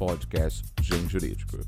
podcast 0.00 0.64
Gen 0.80 1.06
Jurídico. 1.10 1.58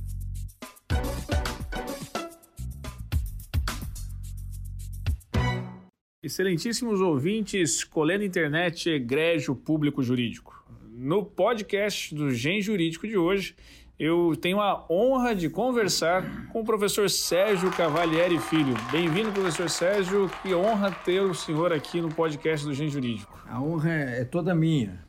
Excelentíssimos 6.23 7.03
ouvintes, 7.03 7.85
colendo 7.85 8.25
internet, 8.25 8.89
egrégio 8.89 9.55
público 9.55 10.03
jurídico. 10.03 10.65
No 10.95 11.27
podcast 11.27 12.15
do 12.15 12.31
Gen 12.31 12.63
Jurídico 12.63 13.07
de 13.07 13.19
hoje, 13.19 13.55
eu 13.99 14.35
tenho 14.41 14.63
a 14.63 14.87
honra 14.89 15.35
de 15.35 15.51
conversar 15.51 16.49
com 16.49 16.63
o 16.63 16.65
professor 16.65 17.11
Sérgio 17.11 17.71
Cavalieri 17.71 18.39
Filho. 18.39 18.75
Bem-vindo, 18.91 19.31
professor 19.31 19.69
Sérgio. 19.69 20.31
Que 20.43 20.55
honra 20.55 20.91
ter 20.91 21.21
o 21.21 21.35
senhor 21.35 21.71
aqui 21.71 22.01
no 22.01 22.09
podcast 22.09 22.65
do 22.65 22.73
Gen 22.73 22.89
Jurídico. 22.89 23.39
A 23.47 23.61
honra 23.61 23.93
é 23.93 24.25
toda 24.25 24.55
minha, 24.55 25.05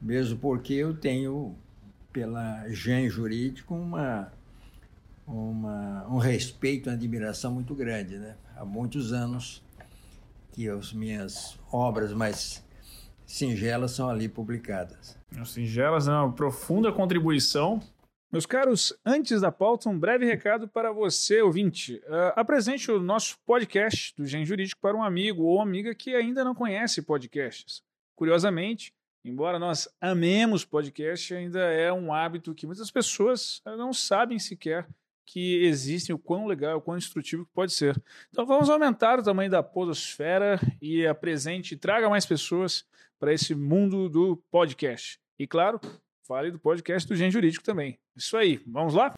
mesmo 0.00 0.38
porque 0.38 0.74
eu 0.74 0.94
tenho, 0.94 1.58
pela 2.12 2.68
Gen 2.68 3.08
Jurídico, 3.08 3.74
uma, 3.74 4.32
uma, 5.26 6.06
um 6.08 6.18
respeito 6.18 6.88
e 6.88 6.92
admiração 6.92 7.52
muito 7.52 7.74
grande. 7.74 8.18
Né? 8.18 8.36
Há 8.56 8.64
muitos 8.64 9.12
anos 9.12 9.62
que 10.52 10.68
as 10.68 10.92
minhas 10.92 11.58
obras 11.70 12.12
mais 12.12 12.64
singelas 13.24 13.92
são 13.92 14.08
ali 14.08 14.28
publicadas. 14.28 15.16
Singelas, 15.44 16.08
é 16.08 16.10
uma 16.10 16.32
profunda 16.32 16.92
contribuição 16.92 17.80
meus 18.32 18.46
caros, 18.46 18.96
antes 19.04 19.40
da 19.40 19.50
pauta, 19.50 19.88
um 19.88 19.98
breve 19.98 20.24
recado 20.24 20.68
para 20.68 20.92
você, 20.92 21.42
ouvinte. 21.42 21.96
Uh, 22.06 22.32
apresente 22.36 22.88
o 22.88 23.00
nosso 23.00 23.36
podcast 23.44 24.14
do 24.16 24.24
Gen 24.24 24.44
Jurídico 24.44 24.80
para 24.80 24.96
um 24.96 25.02
amigo 25.02 25.42
ou 25.42 25.60
amiga 25.60 25.92
que 25.96 26.14
ainda 26.14 26.44
não 26.44 26.54
conhece 26.54 27.02
podcasts. 27.02 27.82
Curiosamente, 28.14 28.94
embora 29.24 29.58
nós 29.58 29.88
amemos 30.00 30.64
podcast, 30.64 31.34
ainda 31.34 31.60
é 31.60 31.92
um 31.92 32.12
hábito 32.12 32.54
que 32.54 32.66
muitas 32.66 32.90
pessoas 32.90 33.62
não 33.64 33.92
sabem 33.92 34.38
sequer 34.38 34.86
que 35.26 35.64
existem, 35.64 36.14
o 36.14 36.18
quão 36.18 36.46
legal, 36.46 36.78
o 36.78 36.80
quão 36.80 36.98
instrutivo 36.98 37.44
que 37.44 37.52
pode 37.52 37.72
ser. 37.72 38.00
Então 38.30 38.44
vamos 38.44 38.68
aumentar 38.68 39.20
o 39.20 39.22
tamanho 39.22 39.50
da 39.50 39.62
podosfera 39.62 40.58
e 40.82 41.06
apresente, 41.06 41.76
traga 41.76 42.10
mais 42.10 42.26
pessoas 42.26 42.84
para 43.18 43.32
esse 43.32 43.54
mundo 43.54 44.08
do 44.08 44.36
podcast. 44.50 45.20
E 45.38 45.46
claro, 45.46 45.80
fale 46.26 46.50
do 46.50 46.58
podcast 46.58 47.08
do 47.08 47.14
Gen 47.14 47.30
Jurídico 47.30 47.64
também. 47.64 47.98
Isso 48.16 48.36
aí, 48.36 48.60
vamos 48.66 48.94
lá? 48.94 49.14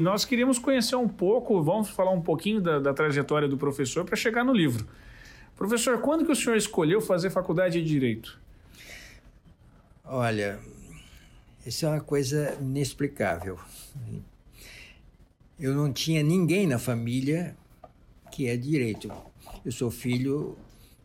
Nós 0.00 0.24
queríamos 0.24 0.58
conhecer 0.58 0.96
um 0.96 1.08
pouco, 1.08 1.62
vamos 1.62 1.90
falar 1.90 2.10
um 2.10 2.22
pouquinho 2.22 2.60
da, 2.60 2.78
da 2.78 2.94
trajetória 2.94 3.48
do 3.48 3.58
professor 3.58 4.04
para 4.04 4.16
chegar 4.16 4.44
no 4.44 4.52
livro. 4.52 4.88
Professor, 5.58 6.00
quando 6.00 6.24
que 6.24 6.30
o 6.30 6.36
senhor 6.36 6.56
escolheu 6.56 7.00
fazer 7.00 7.30
faculdade 7.30 7.82
de 7.82 7.88
Direito? 7.88 8.40
Olha, 10.04 10.60
isso 11.66 11.84
é 11.84 11.88
uma 11.88 12.00
coisa 12.00 12.56
inexplicável. 12.60 13.58
Eu 15.58 15.74
não 15.74 15.92
tinha 15.92 16.22
ninguém 16.22 16.64
na 16.64 16.78
família 16.78 17.56
que 18.30 18.46
é 18.46 18.56
direito. 18.56 19.10
Eu 19.64 19.72
sou 19.72 19.90
filho 19.90 20.56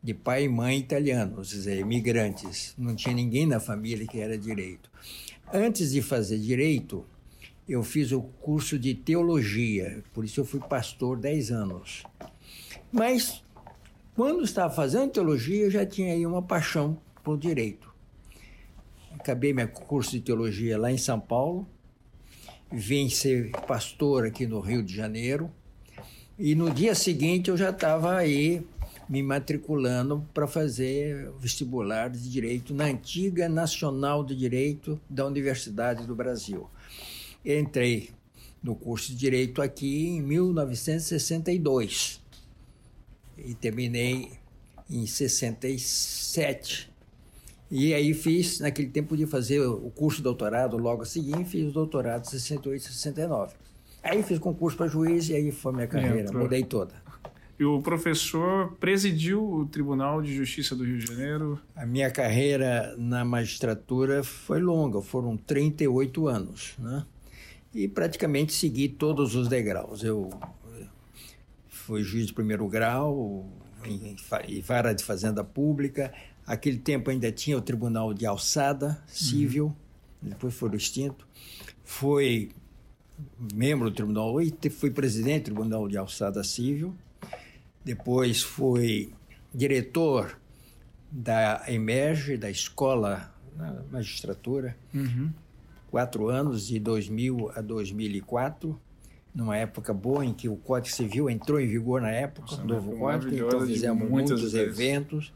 de 0.04 0.14
pai 0.14 0.44
e 0.44 0.50
mãe 0.50 0.78
italianos, 0.78 1.50
dizer, 1.50 1.80
imigrantes. 1.80 2.76
Não 2.78 2.96
tinha 2.96 3.16
ninguém 3.16 3.48
na 3.48 3.60
família 3.60 4.06
que 4.06 4.20
era 4.20 4.38
direito. 4.38 4.92
Antes 5.52 5.92
de 5.92 6.02
fazer 6.04 6.38
direito, 6.38 7.04
eu 7.68 7.84
fiz 7.84 8.12
o 8.12 8.22
curso 8.22 8.78
de 8.78 8.94
teologia, 8.94 10.04
por 10.14 10.24
isso 10.24 10.40
eu 10.40 10.46
fui 10.46 10.60
pastor 10.60 11.18
10 11.18 11.52
anos. 11.52 12.04
Mas 12.92 13.43
quando 14.16 14.44
estava 14.44 14.74
fazendo 14.74 15.12
teologia, 15.12 15.66
eu 15.66 15.72
já 15.72 15.86
tinha 15.86 16.14
aí 16.14 16.26
uma 16.26 16.42
paixão 16.42 16.98
por 17.24 17.38
direito. 17.38 17.94
Acabei 19.18 19.54
meu 19.54 19.68
curso 19.68 20.12
de 20.12 20.22
teologia 20.22 20.78
lá 20.78 20.92
em 20.92 20.98
São 20.98 21.20
Paulo, 21.20 21.68
vim 22.72 23.10
ser 23.10 23.52
pastor 23.68 24.26
aqui 24.26 24.46
no 24.46 24.60
Rio 24.60 24.84
de 24.84 24.96
Janeiro, 24.96 25.50
e 26.38 26.54
no 26.56 26.70
dia 26.70 26.94
seguinte 26.94 27.50
eu 27.50 27.58
já 27.58 27.70
estava 27.70 28.16
aí 28.16 28.66
me 29.08 29.24
matriculando 29.24 30.28
para 30.34 30.48
fazer 30.48 31.32
vestibular 31.40 32.10
de 32.10 32.30
direito 32.30 32.74
na 32.74 32.86
antiga 32.86 33.50
Nacional 33.50 34.24
de 34.24 34.36
Direito 34.36 35.00
da 35.10 35.26
Universidade 35.26 36.08
do 36.08 36.16
Brasil. 36.16 36.70
Entrei 37.46 38.12
no 38.62 38.76
curso 38.76 39.12
de 39.12 39.18
direito 39.18 39.62
aqui 39.62 40.08
em 40.08 40.22
1962 40.22 42.23
e 43.38 43.54
terminei 43.54 44.32
em 44.90 45.06
67. 45.06 46.92
E 47.72 47.94
aí 47.94 48.14
fiz, 48.14 48.60
naquele 48.60 48.90
tempo 48.90 49.18
de 49.18 49.26
fazer 49.26 49.60
o 49.62 49.90
curso 49.90 50.18
de 50.18 50.24
doutorado 50.24 50.78
logo 50.78 51.02
a 51.02 51.06
seguir, 51.06 51.44
fiz 51.46 51.70
o 51.70 51.72
doutorado 51.72 52.26
em 52.26 52.30
68 52.30 52.82
e 52.82 52.86
69. 52.86 53.56
Aí 54.04 54.22
fiz 54.22 54.38
concurso 54.38 54.78
para 54.78 54.88
juiz 54.88 55.30
e 55.30 55.36
aí 55.36 55.52
foi 55.52 55.74
minha 55.74 55.88
carreira, 55.88 56.32
mudei 56.32 56.64
toda. 56.64 56.94
E 57.58 57.64
o 57.64 57.82
professor 57.82 58.76
presidiu 58.80 59.44
o 59.44 59.66
Tribunal 59.66 60.22
de 60.22 60.36
Justiça 60.36 60.76
do 60.76 60.84
Rio 60.84 60.98
de 60.98 61.08
Janeiro? 61.08 61.60
A 61.76 61.86
minha 61.86 62.12
carreira 62.12 62.94
na 62.98 63.24
magistratura 63.24 64.24
foi 64.24 64.60
longa, 64.60 65.02
foram 65.02 65.38
38 65.38 66.28
anos, 66.28 66.74
né? 66.78 67.06
E 67.74 67.88
praticamente 67.88 68.54
segui 68.54 68.90
todos 68.90 69.36
os 69.36 69.48
degraus. 69.48 70.04
Eu 70.04 70.30
fui 71.86 72.04
juiz 72.04 72.28
de 72.28 72.34
primeiro 72.34 72.68
grau 72.68 73.50
em, 73.86 74.16
em 74.48 74.62
vara 74.62 74.94
de 74.94 75.04
fazenda 75.04 75.44
pública. 75.44 76.14
Aquele 76.46 76.78
tempo 76.78 77.10
ainda 77.10 77.32
tinha 77.32 77.58
o 77.58 77.62
Tribunal 77.62 78.14
de 78.14 78.26
Alçada 78.26 79.02
Civil, 79.08 79.66
uhum. 79.66 80.30
depois 80.30 80.54
foi 80.54 80.76
extinto. 80.76 81.28
Foi 81.84 82.52
membro 83.54 83.90
do 83.90 83.96
Tribunal, 83.96 84.36
fui 84.72 84.92
presidente 84.92 85.44
do 85.44 85.46
Tribunal 85.46 85.88
de 85.88 85.98
Alçada 85.98 86.44
Civil 86.44 86.96
depois 87.84 88.42
fui 88.42 89.14
diretor 89.54 90.40
da 91.12 91.64
Emerge, 91.68 92.38
da 92.38 92.50
Escola 92.50 93.32
na 93.56 93.84
Magistratura, 93.92 94.76
uhum. 94.94 95.32
quatro 95.92 96.30
anos, 96.30 96.68
de 96.68 96.80
2000 96.80 97.52
a 97.54 97.62
2004, 97.62 98.80
numa 99.34 99.58
época 99.58 99.94
boa 99.94 100.26
em 100.26 100.34
que 100.34 100.48
o 100.48 100.56
Código 100.56 100.96
Civil 100.96 101.30
entrou 101.30 101.60
em 101.60 101.68
vigor 101.68 102.02
na 102.02 102.12
época, 102.12 102.52
Nossa, 102.52 102.64
novo 102.64 102.98
Código, 102.98 103.34
então 103.34 103.66
fizemos 103.66 104.10
muitos 104.10 104.54
eventos. 104.54 105.34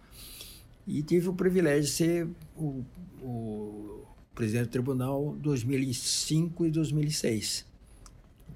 E 0.86 1.02
tive 1.02 1.28
o 1.28 1.34
privilégio 1.34 1.84
de 1.84 1.90
ser 1.90 2.28
o, 2.56 2.84
o 3.22 4.06
presidente 4.34 4.68
do 4.68 4.72
tribunal 4.72 5.36
2005 5.40 6.66
e 6.66 6.72
2006. 6.72 7.66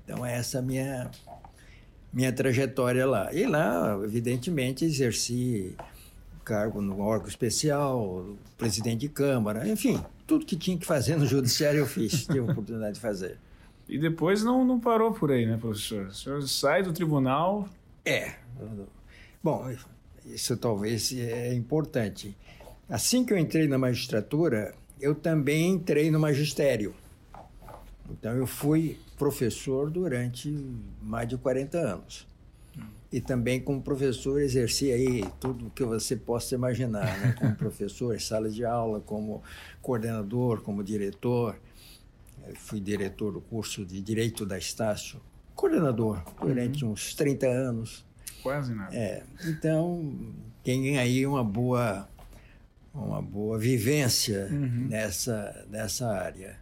Então, 0.04 0.26
essa 0.26 0.58
é 0.58 0.60
a 0.60 0.62
minha 0.62 1.12
minha 2.14 2.32
trajetória 2.32 3.06
lá. 3.06 3.34
E 3.34 3.46
lá, 3.46 4.00
evidentemente, 4.04 4.84
exerci 4.86 5.76
cargo 6.44 6.82
no 6.82 7.00
órgão 7.00 7.28
especial, 7.28 8.36
presidente 8.58 9.02
de 9.02 9.10
Câmara, 9.10 9.68
enfim, 9.68 10.04
tudo 10.28 10.46
que 10.46 10.56
tinha 10.56 10.78
que 10.78 10.86
fazer 10.86 11.16
no 11.16 11.26
judiciário 11.26 11.80
eu 11.80 11.86
fiz, 11.86 12.26
tive 12.28 12.40
a 12.40 12.44
oportunidade 12.44 12.96
de 12.96 13.00
fazer. 13.00 13.38
E 13.92 14.00
depois 14.00 14.42
não, 14.42 14.64
não 14.64 14.80
parou 14.80 15.12
por 15.12 15.34
aí, 15.34 15.46
né, 15.46 15.58
professor? 15.58 16.06
O 16.06 16.14
senhor 16.14 16.42
sai 16.48 16.82
do 16.82 16.94
tribunal. 16.94 17.68
É. 18.06 18.36
Bom, 19.44 19.70
isso 20.26 20.56
talvez 20.56 21.12
é 21.12 21.54
importante. 21.54 22.34
Assim 22.88 23.26
que 23.26 23.34
eu 23.34 23.38
entrei 23.38 23.68
na 23.68 23.78
magistratura, 23.78 24.74
eu 25.02 25.14
também 25.14 25.74
entrei 25.74 26.10
no 26.10 26.22
magistério. 26.22 26.96
Então 28.10 28.32
eu 28.32 28.48
fui 28.48 28.98
professor 29.18 29.90
durante 29.90 30.50
mais 31.02 31.28
de 31.28 31.38
40 31.38 31.78
anos. 31.78 32.26
E 33.12 33.20
também 33.20 33.60
como 33.60 33.82
professor 33.82 34.40
exerci 34.40 34.90
aí 34.90 35.26
tudo 35.38 35.68
o 35.68 35.70
que 35.70 35.84
você 35.84 36.16
possa 36.16 36.56
imaginar, 36.56 37.20
né? 37.20 37.36
como 37.38 37.54
professor, 37.58 38.18
sala 38.22 38.50
de 38.50 38.64
aula, 38.64 39.02
como 39.02 39.44
coordenador, 39.82 40.62
como 40.62 40.82
diretor. 40.82 41.58
Fui 42.56 42.80
diretor 42.80 43.32
do 43.32 43.42
curso 43.42 43.86
de 43.86 44.02
Direito 44.02 44.46
da 44.46 44.58
Estácio, 44.58 45.22
coordenador 45.56 46.24
durante 46.40 46.86
uhum. 46.86 46.92
uns 46.92 47.14
30 47.14 47.48
anos. 47.48 48.06
Quase 48.42 48.74
nada. 48.74 48.96
É, 48.96 49.24
então 49.46 50.16
tem 50.64 50.98
aí 50.98 51.26
uma 51.26 51.44
boa 51.44 52.08
uma 52.94 53.22
boa 53.22 53.58
vivência 53.58 54.50
uhum. 54.52 54.88
nessa, 54.90 55.66
nessa 55.70 56.08
área. 56.08 56.60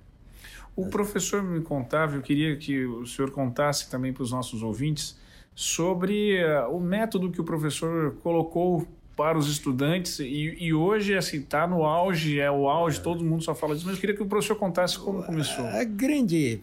O 0.75 0.88
professor 0.88 1.44
me 1.44 1.62
contava, 1.62 2.15
eu 2.15 2.21
queria 2.21 2.56
que 2.56 2.85
o 2.85 3.06
senhor 3.06 3.31
contasse 3.31 3.89
também 3.89 4.13
para 4.13 4.24
os 4.24 4.31
nossos 4.31 4.63
ouvintes 4.63 5.18
sobre 5.53 6.42
uh, 6.42 6.74
o 6.74 6.80
método 6.80 7.31
que 7.31 7.42
o 7.42 7.44
professor 7.44 8.15
colocou 8.24 8.88
para 9.19 9.38
os 9.38 9.50
estudantes 9.50 10.19
e, 10.19 10.56
e 10.57 10.74
hoje 10.74 11.13
assim 11.13 11.42
está 11.42 11.68
no 11.68 11.83
auge, 11.83 12.39
é 12.39 12.50
o 12.50 12.69
auge, 12.69 13.00
é. 13.00 13.01
todo 13.01 13.21
mundo 13.21 13.44
só 13.44 13.54
fala 13.54 13.75
disso, 13.75 13.86
mas 13.86 13.95
eu 13.95 14.00
queria 14.00 14.16
que 14.16 14.24
o 14.24 14.25
professor 14.25 14.56
contasse 14.56 14.98
como 14.98 15.21
começou. 15.21 15.66
A 15.66 15.83
grande 15.83 16.62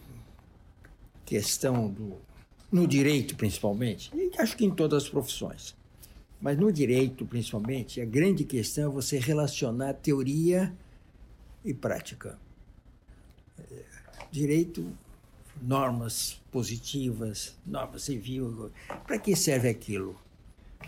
questão 1.26 1.90
do 1.90 2.16
no 2.72 2.86
direito 2.86 3.36
principalmente, 3.36 4.10
e 4.14 4.30
acho 4.38 4.56
que 4.56 4.64
em 4.64 4.70
todas 4.70 5.02
as 5.02 5.08
profissões, 5.10 5.76
mas 6.40 6.56
no 6.56 6.72
direito 6.72 7.26
principalmente, 7.26 8.00
a 8.00 8.06
grande 8.06 8.42
questão 8.42 8.86
é 8.86 8.88
você 8.88 9.18
relacionar 9.18 9.92
teoria 9.92 10.72
e 11.62 11.74
prática. 11.74 12.38
Direito, 14.30 14.90
normas 15.60 16.40
positivas, 16.50 17.54
norma 17.66 17.98
civil. 17.98 18.72
Para 19.06 19.18
que 19.18 19.36
serve 19.36 19.68
aquilo? 19.68 20.16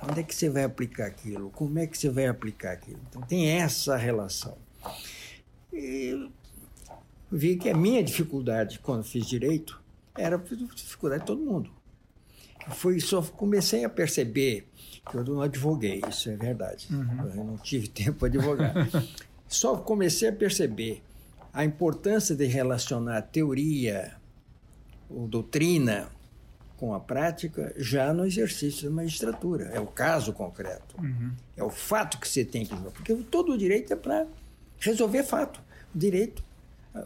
Onde 0.02 0.20
é 0.20 0.22
que 0.22 0.34
você 0.34 0.48
vai 0.48 0.64
aplicar 0.64 1.06
aquilo? 1.06 1.50
Como 1.50 1.78
é 1.78 1.86
que 1.86 1.98
você 1.98 2.08
vai 2.08 2.26
aplicar 2.26 2.72
aquilo? 2.72 3.00
Então, 3.08 3.22
tem 3.22 3.48
essa 3.48 3.96
relação. 3.96 4.56
E 5.72 6.30
vi 7.30 7.56
que 7.56 7.68
a 7.68 7.76
minha 7.76 8.02
dificuldade 8.02 8.78
quando 8.78 9.04
fiz 9.04 9.26
direito 9.26 9.80
era 10.16 10.36
a 10.36 10.74
dificuldade 10.74 11.22
de 11.22 11.26
todo 11.26 11.40
mundo. 11.40 11.70
Foi, 12.70 13.00
só 13.00 13.22
comecei 13.22 13.84
a 13.84 13.88
perceber 13.88 14.68
que 15.10 15.16
eu 15.16 15.24
não 15.24 15.40
advoguei, 15.40 16.02
isso 16.08 16.28
é 16.28 16.36
verdade. 16.36 16.86
Uhum. 16.90 17.30
Eu 17.34 17.44
não 17.44 17.56
tive 17.56 17.88
tempo 17.88 18.18
para 18.18 18.28
advogar. 18.28 18.74
só 19.48 19.76
comecei 19.76 20.28
a 20.28 20.32
perceber 20.32 21.02
a 21.52 21.64
importância 21.64 22.36
de 22.36 22.44
relacionar 22.44 23.22
teoria 23.22 24.16
ou 25.08 25.26
doutrina 25.26 26.08
com 26.78 26.94
a 26.94 27.00
prática 27.00 27.74
já 27.76 28.12
no 28.12 28.24
exercício 28.24 28.88
da 28.88 28.94
magistratura. 28.94 29.64
É 29.74 29.80
o 29.80 29.86
caso 29.86 30.32
concreto. 30.32 30.96
Uhum. 30.98 31.32
É 31.56 31.62
o 31.62 31.70
fato 31.70 32.18
que 32.18 32.28
você 32.28 32.44
tem 32.44 32.64
que 32.64 32.70
resolver. 32.70 32.92
Porque 32.92 33.14
todo 33.14 33.52
o 33.52 33.58
direito 33.58 33.92
é 33.92 33.96
para 33.96 34.26
resolver 34.78 35.24
fato. 35.24 35.60
O 35.94 35.98
direito 35.98 36.42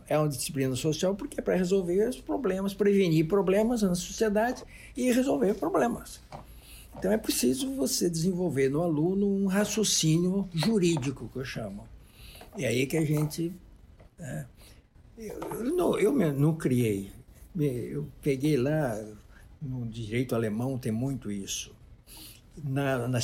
é 0.07 0.19
uma 0.19 0.29
disciplina 0.29 0.77
social 0.77 1.15
porque 1.15 1.41
é 1.41 1.43
para 1.43 1.57
resolver 1.57 2.09
os 2.09 2.21
problemas, 2.21 2.75
prevenir 2.75 3.27
problemas 3.27 3.83
na 3.83 3.95
sociedade 3.95 4.63
e 4.97 5.11
resolver 5.11 5.55
problemas. 5.55 6.21
Então 6.99 7.11
é 7.11 7.17
preciso 7.17 7.75
você 7.75 8.09
desenvolver 8.11 8.69
no 8.69 8.83
aluno 8.83 9.27
um 9.27 9.47
raciocínio 9.47 10.49
jurídico, 10.53 11.29
que 11.33 11.39
eu 11.39 11.45
chamo. 11.45 11.89
E 12.57 12.67
aí 12.67 12.87
que 12.87 12.97
a 12.99 13.05
gente. 13.05 13.53
É, 14.19 14.45
eu, 15.17 15.65
não, 15.75 15.99
eu 15.99 16.13
não 16.13 16.55
criei. 16.55 17.11
Eu 17.59 18.07
peguei 18.21 18.57
lá, 18.57 19.03
no 19.63 19.87
direito 19.87 20.35
alemão 20.35 20.77
tem 20.77 20.93
muito 20.93 21.31
isso. 21.31 21.75
Na, 22.63 23.09
na, 23.09 23.19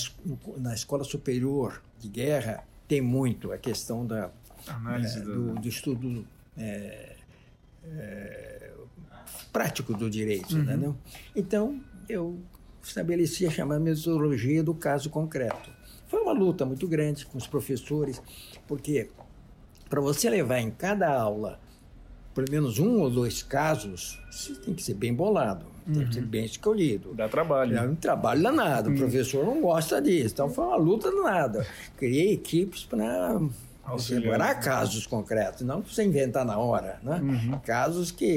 na 0.56 0.74
escola 0.74 1.04
superior 1.04 1.82
de 1.98 2.08
guerra 2.08 2.64
tem 2.86 3.02
muito 3.02 3.52
a 3.52 3.58
questão 3.58 4.06
da, 4.06 4.30
Análise 4.66 5.18
é, 5.18 5.22
do, 5.22 5.54
do 5.54 5.68
estudo 5.68 6.26
é, 6.56 7.16
é, 7.84 8.72
prático 9.52 9.94
do 9.94 10.10
direito. 10.10 10.56
Uhum. 10.56 10.64
Né, 10.64 10.94
então, 11.34 11.80
eu 12.08 12.38
estabeleci 12.82 13.46
a 13.46 13.50
chamada 13.50 13.80
metodologia 13.80 14.62
do 14.62 14.74
caso 14.74 15.10
concreto. 15.10 15.70
Foi 16.06 16.20
uma 16.20 16.32
luta 16.32 16.64
muito 16.64 16.88
grande 16.88 17.26
com 17.26 17.36
os 17.36 17.46
professores, 17.46 18.22
porque 18.66 19.10
para 19.88 20.00
você 20.00 20.30
levar 20.30 20.58
em 20.58 20.70
cada 20.70 21.12
aula 21.12 21.60
pelo 22.38 22.52
menos 22.52 22.78
um 22.78 23.00
ou 23.00 23.10
dois 23.10 23.42
casos, 23.42 24.16
você 24.30 24.54
tem 24.54 24.72
que 24.72 24.80
ser 24.80 24.94
bem 24.94 25.12
bolado, 25.12 25.66
uhum. 25.84 25.94
tem 25.94 26.06
que 26.06 26.14
ser 26.14 26.20
uhum. 26.20 26.26
bem 26.26 26.44
escolhido. 26.44 27.12
Dá 27.12 27.28
trabalho. 27.28 27.76
É 27.76 27.82
um 27.82 27.96
trabalho 27.96 28.40
danado, 28.40 28.90
uhum. 28.90 28.94
o 28.94 28.98
professor 28.98 29.44
não 29.44 29.60
gosta 29.60 30.00
disso, 30.00 30.34
então 30.34 30.48
foi 30.48 30.64
uma 30.64 30.76
luta 30.76 31.10
danada. 31.10 31.66
Criei 31.96 32.32
equipes 32.32 32.84
para 32.84 33.40
elaborar 34.08 34.60
casos 34.62 35.04
concretos, 35.04 35.62
não 35.62 35.82
para 35.82 35.92
você 35.92 36.04
inventar 36.04 36.44
na 36.44 36.56
hora, 36.56 37.00
né? 37.02 37.20
Uhum. 37.20 37.58
Casos 37.58 38.12
que... 38.12 38.36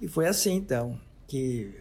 E 0.00 0.08
foi 0.08 0.26
assim, 0.26 0.54
então, 0.54 0.98
que 1.28 1.72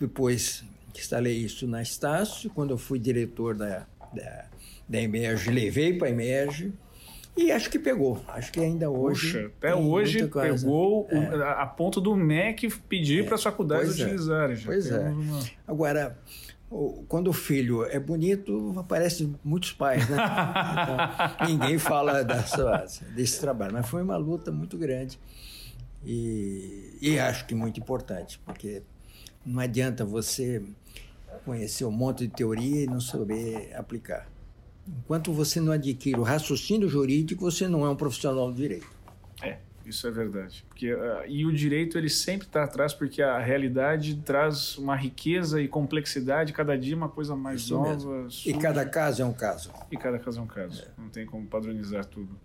depois 0.00 0.64
instalei 0.96 1.36
isso 1.36 1.66
na 1.66 1.82
Estácio, 1.82 2.48
quando 2.48 2.70
eu 2.70 2.78
fui 2.78 2.98
diretor 2.98 3.54
da, 3.54 3.86
da, 4.14 4.46
da 4.88 4.98
Emerge, 4.98 5.50
levei 5.50 5.92
para 5.98 6.08
a 6.08 6.10
Emerge, 6.10 6.72
e 7.36 7.50
acho 7.50 7.70
que 7.70 7.78
pegou. 7.78 8.22
Acho 8.28 8.52
que 8.52 8.60
ainda 8.60 8.90
hoje. 8.90 9.32
Puxa, 9.32 9.46
até 9.58 9.74
hoje 9.74 10.26
pegou 10.26 11.08
é. 11.10 11.18
o, 11.18 11.42
a, 11.42 11.62
a, 11.62 11.66
ponto 11.66 12.00
do 12.00 12.14
MEC 12.14 12.68
pedir 12.88 13.20
é. 13.20 13.26
para 13.26 13.36
as 13.36 13.42
faculdades 13.42 13.88
pois 13.88 14.00
é. 14.00 14.04
utilizarem. 14.04 14.56
É. 14.56 14.60
Pois 14.64 14.90
é. 14.90 15.08
Uma... 15.08 15.40
Agora, 15.66 16.18
quando 17.08 17.28
o 17.28 17.32
filho 17.32 17.84
é 17.84 17.98
bonito, 17.98 18.74
aparecem 18.78 19.34
muitos 19.42 19.72
pais, 19.72 20.08
né? 20.08 20.16
Então, 20.82 21.48
ninguém 21.48 21.78
fala 21.78 22.22
dessa, 22.22 22.86
desse 23.14 23.40
trabalho. 23.40 23.72
Mas 23.72 23.88
foi 23.88 24.02
uma 24.02 24.16
luta 24.16 24.52
muito 24.52 24.76
grande. 24.76 25.18
E, 26.04 26.98
e 27.00 27.18
acho 27.18 27.46
que 27.46 27.54
muito 27.54 27.78
importante, 27.80 28.40
porque 28.44 28.82
não 29.44 29.60
adianta 29.60 30.04
você 30.04 30.62
conhecer 31.44 31.84
um 31.84 31.90
monte 31.90 32.26
de 32.26 32.34
teoria 32.34 32.84
e 32.84 32.86
não 32.86 33.00
saber 33.00 33.72
aplicar. 33.74 34.31
Enquanto 34.86 35.32
você 35.32 35.60
não 35.60 35.72
adquire 35.72 36.18
o 36.18 36.22
raciocínio 36.22 36.88
jurídico, 36.88 37.42
você 37.42 37.68
não 37.68 37.86
é 37.86 37.90
um 37.90 37.96
profissional 37.96 38.50
do 38.50 38.56
direito. 38.56 38.86
É, 39.40 39.58
isso 39.86 40.06
é 40.06 40.10
verdade. 40.10 40.64
Porque, 40.68 40.92
uh, 40.92 41.24
e 41.26 41.46
o 41.46 41.52
direito 41.52 41.96
ele 41.96 42.08
sempre 42.08 42.46
está 42.46 42.64
atrás 42.64 42.92
porque 42.92 43.22
a 43.22 43.38
realidade 43.38 44.16
traz 44.16 44.76
uma 44.78 44.96
riqueza 44.96 45.60
e 45.60 45.68
complexidade, 45.68 46.52
cada 46.52 46.76
dia 46.76 46.96
uma 46.96 47.08
coisa 47.08 47.36
mais 47.36 47.60
isso 47.62 47.74
nova. 47.74 48.28
E 48.44 48.54
cada 48.54 48.84
caso 48.84 49.22
é 49.22 49.24
um 49.24 49.32
caso. 49.32 49.70
E 49.90 49.96
cada 49.96 50.18
caso 50.18 50.40
é 50.40 50.42
um 50.42 50.46
caso. 50.46 50.82
É. 50.82 50.88
Não 51.00 51.08
tem 51.08 51.26
como 51.26 51.46
padronizar 51.46 52.04
tudo. 52.04 52.36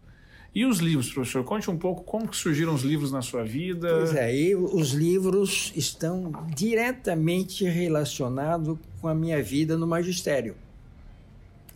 E 0.53 0.65
os 0.65 0.79
livros, 0.79 1.13
professor? 1.13 1.43
Conte 1.43 1.69
um 1.69 1.77
pouco 1.77 2.03
como 2.03 2.33
surgiram 2.33 2.73
os 2.73 2.81
livros 2.81 3.11
na 3.11 3.21
sua 3.21 3.43
vida. 3.43 3.89
Pois 3.89 4.15
é, 4.15 4.35
e 4.35 4.55
os 4.55 4.91
livros 4.91 5.71
estão 5.75 6.31
diretamente 6.55 7.63
relacionados 7.65 8.77
com 8.99 9.07
a 9.07 9.13
minha 9.13 9.41
vida 9.43 9.77
no 9.77 9.85
magistério. 9.85 10.55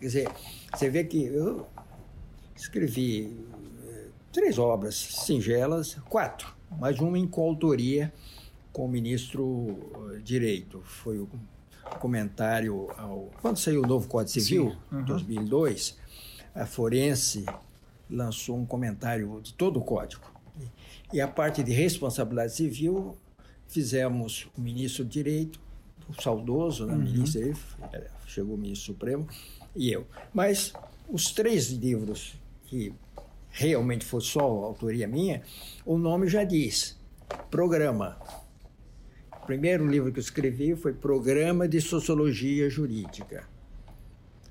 Quer 0.01 0.07
dizer, 0.07 0.31
você 0.73 0.89
vê 0.89 1.03
que 1.03 1.25
eu 1.25 1.67
escrevi 2.55 3.37
eh, 3.85 4.07
três 4.33 4.57
obras 4.57 4.95
singelas, 4.95 5.93
quatro, 6.09 6.55
mais 6.71 6.99
uma 6.99 7.19
em 7.19 7.27
coautoria 7.27 8.11
com 8.73 8.85
o 8.85 8.89
ministro 8.89 9.77
eh, 10.15 10.17
Direito. 10.23 10.81
Foi 10.83 11.19
o 11.19 11.29
comentário 11.99 12.89
ao. 12.97 13.29
Quando 13.43 13.57
saiu 13.57 13.83
o 13.83 13.87
novo 13.87 14.07
Código 14.07 14.31
Civil, 14.31 14.75
em 14.91 14.95
uhum. 14.95 15.05
2002, 15.05 15.99
a 16.55 16.65
Forense 16.65 17.45
lançou 18.09 18.57
um 18.57 18.65
comentário 18.65 19.39
de 19.43 19.53
todo 19.53 19.79
o 19.79 19.83
código. 19.83 20.23
E 21.13 21.21
a 21.21 21.27
parte 21.27 21.61
de 21.61 21.73
responsabilidade 21.73 22.55
civil, 22.55 23.15
fizemos 23.67 24.47
o 24.57 24.61
ministro 24.61 25.03
do 25.03 25.11
Direito, 25.11 25.59
o 26.09 26.19
saudoso, 26.19 26.87
né, 26.87 26.93
uhum. 26.93 27.01
ministro, 27.01 27.55
chegou 28.25 28.55
o 28.55 28.57
ministro 28.57 28.93
Supremo, 28.93 29.27
e 29.75 29.91
eu. 29.91 30.05
Mas 30.33 30.73
os 31.09 31.31
três 31.31 31.69
livros 31.69 32.35
que 32.65 32.93
realmente 33.49 34.05
foi 34.05 34.21
só 34.21 34.41
autoria 34.41 35.07
minha, 35.07 35.41
o 35.85 35.97
nome 35.97 36.27
já 36.27 36.43
diz: 36.43 36.97
Programa. 37.49 38.17
O 39.41 39.45
primeiro 39.45 39.87
livro 39.87 40.11
que 40.11 40.19
eu 40.19 40.23
escrevi 40.23 40.75
foi 40.75 40.93
Programa 40.93 41.67
de 41.67 41.81
Sociologia 41.81 42.69
Jurídica. 42.69 43.43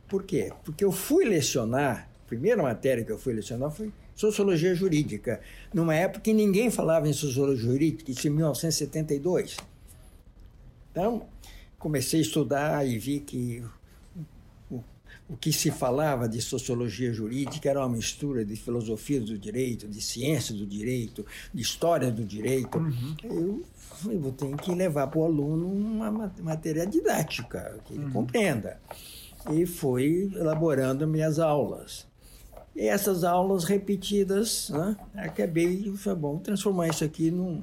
Por 0.09 0.25
quê? 0.25 0.53
Porque 0.65 0.85
eu 0.85 0.91
fui 0.91 1.25
lecionar, 1.25 2.11
a 2.25 2.29
primeira 2.29 2.61
matéria 2.63 3.05
que 3.05 3.13
eu 3.13 3.19
fui 3.19 3.33
lecionar 3.33 3.71
foi 3.71 3.93
Sociologia 4.17 4.75
Jurídica, 4.75 5.41
numa 5.73 5.95
época 5.95 6.21
que 6.21 6.35
ninguém 6.35 6.71
falava 6.71 7.09
em 7.09 7.13
Sociologia 7.13 7.71
Jurídica, 7.71 8.11
isso 8.11 8.27
em 8.27 8.31
1972. 8.31 9.57
Então, 10.91 11.27
comecei 11.79 12.19
a 12.19 12.23
estudar 12.23 12.87
e 12.87 12.99
vi 12.99 13.21
que 13.21 13.63
o 15.31 15.37
que 15.37 15.53
se 15.53 15.71
falava 15.71 16.29
de 16.29 16.43
sociologia 16.43 17.13
jurídica 17.13 17.71
era 17.71 17.79
uma 17.79 17.89
mistura 17.89 18.45
de 18.45 18.57
filosofia 18.57 19.21
do 19.21 19.39
direito, 19.39 19.87
de 19.87 20.01
ciência 20.01 20.53
do 20.53 20.67
direito, 20.67 21.25
de 21.55 21.63
história 21.63 22.11
do 22.11 22.25
direito. 22.25 22.79
Uhum. 22.79 23.63
Eu 24.11 24.19
vou 24.19 24.33
ter 24.33 24.57
que 24.57 24.75
levar 24.75 25.07
para 25.07 25.21
o 25.21 25.25
aluno 25.25 25.69
uma 25.69 26.33
matéria 26.43 26.85
didática, 26.85 27.79
que 27.85 27.95
ele 27.95 28.07
uhum. 28.07 28.11
compreenda. 28.11 28.81
E 29.53 29.65
fui 29.67 30.33
elaborando 30.35 31.07
minhas 31.07 31.39
aulas. 31.39 32.09
E 32.75 32.89
essas 32.89 33.23
aulas 33.23 33.65
repetidas, 33.65 34.71
né, 34.71 34.97
acabei, 35.15 35.93
foi 35.97 36.15
bom, 36.15 36.39
transformar 36.39 36.89
isso 36.89 37.05
aqui 37.05 37.31
num, 37.31 37.63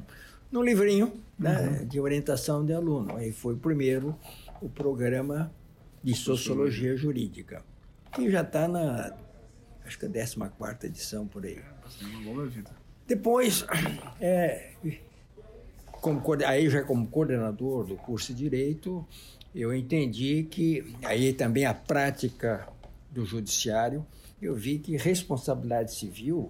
num 0.50 0.64
livrinho 0.64 1.12
né, 1.38 1.80
uhum. 1.82 1.88
de 1.88 2.00
orientação 2.00 2.66
de 2.66 2.72
aluno. 2.72 3.18
Aí 3.18 3.34
foi 3.34 3.56
o 3.56 3.58
primeiro 3.58 4.16
o 4.62 4.70
programa 4.70 5.52
de 6.08 6.16
Sociologia 6.16 6.96
Jurídica, 6.96 7.66
que 8.14 8.32
já 8.32 8.40
está 8.40 8.66
na, 8.66 9.14
acho 9.86 10.00
que 10.00 10.06
a 10.06 10.10
14 10.10 10.88
edição 10.88 11.28
por 11.28 11.46
aí. 11.46 11.62
Depois, 13.06 13.66
é, 14.22 14.72
como, 15.92 16.22
aí 16.46 16.70
já 16.70 16.82
como 16.84 17.06
coordenador 17.08 17.86
do 17.86 17.98
curso 17.98 18.34
de 18.34 18.42
Direito, 18.42 19.06
eu 19.54 19.76
entendi 19.76 20.48
que, 20.50 20.96
aí 21.04 21.34
também 21.34 21.66
a 21.66 21.74
prática 21.74 22.70
do 23.12 23.26
judiciário, 23.26 24.06
eu 24.42 24.56
vi 24.56 24.80
que 24.80 24.96
responsabilidade 24.96 25.94
civil, 25.94 26.50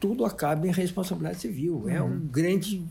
tudo 0.00 0.24
acaba 0.24 0.66
em 0.66 0.72
responsabilidade 0.72 1.38
civil. 1.38 1.76
Uhum. 1.76 1.88
É 1.88 2.02
um 2.02 2.06
uhum. 2.06 2.26
grande 2.26 2.84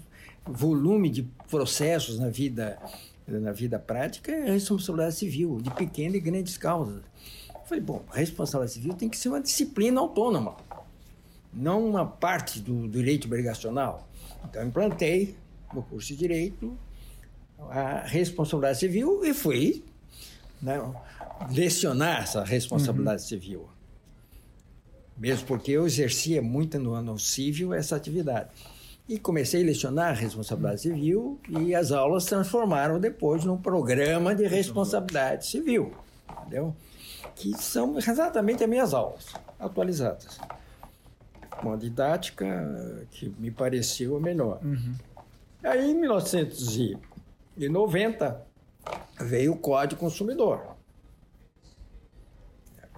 volume 0.46 1.10
de 1.10 1.24
processos 1.50 2.18
na 2.18 2.30
vida 2.30 2.80
na 3.28 3.52
vida 3.52 3.80
prática 3.80 4.32
é 4.32 4.50
a 4.50 4.54
responsabilidade 4.54 5.16
civil, 5.16 5.60
de 5.62 5.72
pequenas 5.72 6.16
e 6.16 6.20
grandes 6.20 6.58
causas. 6.58 7.02
Eu 7.54 7.62
falei, 7.66 7.84
bom, 7.84 8.04
a 8.10 8.18
responsabilidade 8.18 8.74
civil 8.74 8.94
tem 8.94 9.10
que 9.10 9.18
ser 9.18 9.30
uma 9.30 9.42
disciplina 9.42 10.00
autônoma. 10.02 10.58
não 11.54 11.88
uma 11.88 12.06
parte 12.06 12.60
do 12.60 12.88
direito 12.88 13.26
obrigacional. 13.26 14.08
Então, 14.44 14.66
implantei 14.66 15.36
no 15.74 15.84
curso 15.84 16.10
de 16.10 16.16
direito 16.16 16.78
a 17.70 18.02
responsabilidade 18.02 18.80
civil 18.80 19.24
e 19.24 19.34
fui 19.34 19.84
né, 20.62 20.82
lecionar 21.52 22.24
essa 22.24 22.44
responsabilidade 22.44 23.22
uhum. 23.22 23.28
civil. 23.28 23.70
Mesmo 25.18 25.46
porque 25.46 25.72
eu 25.72 25.86
exercia 25.86 26.42
muito 26.42 26.80
no 26.80 26.94
ano 26.94 27.18
civil 27.20 27.74
essa 27.74 27.96
atividade. 27.96 28.50
E 29.08 29.18
comecei 29.20 29.62
a 29.62 29.66
lecionar 29.66 30.10
a 30.12 30.14
responsabilidade 30.14 30.82
civil 30.82 31.40
e 31.50 31.76
as 31.76 31.92
aulas 31.92 32.24
transformaram 32.26 33.00
depois 33.00 33.44
num 33.44 33.58
programa 33.58 34.34
de 34.34 34.48
responsabilidade 34.48 35.46
civil, 35.46 35.94
entendeu? 36.40 36.74
Que 37.36 37.54
são 37.58 37.98
exatamente 37.98 38.64
as 38.64 38.70
minhas 38.70 38.94
aulas, 38.94 39.34
atualizadas. 39.60 40.40
Uma 41.62 41.78
didática 41.78 43.06
que 43.12 43.28
me 43.38 43.52
pareceu 43.52 44.16
a 44.16 44.22
melhor. 44.22 44.62
Uhum. 44.64 44.96
Aí, 45.64 45.92
em 45.92 45.96
1990, 45.96 48.42
veio 49.20 49.52
o 49.54 49.58
Código 49.58 50.00
Consumidor. 50.00 50.78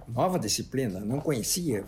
Nova 0.08 0.38
disciplina, 0.38 1.00
não 1.00 1.20
conhecia 1.20 1.84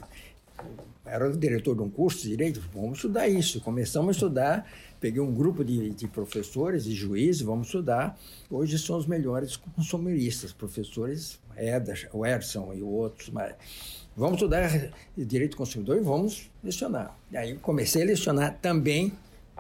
era 1.10 1.28
o 1.28 1.36
diretor 1.36 1.74
de 1.74 1.82
um 1.82 1.90
curso 1.90 2.22
de 2.22 2.30
direito, 2.30 2.60
vamos 2.72 2.98
estudar 2.98 3.28
isso. 3.28 3.60
Começamos 3.60 4.08
a 4.08 4.12
estudar, 4.12 4.70
peguei 5.00 5.20
um 5.20 5.32
grupo 5.32 5.64
de, 5.64 5.90
de 5.90 6.06
professores 6.08 6.86
e 6.86 6.92
juízes, 6.92 7.42
vamos 7.42 7.68
estudar. 7.68 8.18
Hoje 8.50 8.78
são 8.78 8.96
os 8.96 9.06
melhores 9.06 9.56
consumeristas, 9.56 10.52
professores 10.52 11.38
Eder, 11.56 12.08
o 12.12 12.24
Edson 12.24 12.72
e 12.74 12.82
outros. 12.82 13.30
Mas 13.30 13.54
vamos 14.16 14.36
estudar 14.36 14.90
direito 15.16 15.52
do 15.52 15.56
consumidor 15.56 15.96
e 15.96 16.00
vamos 16.00 16.50
lecionar. 16.62 17.16
Aí 17.34 17.56
comecei 17.56 18.02
a 18.02 18.06
lecionar 18.06 18.58
também, 18.60 19.12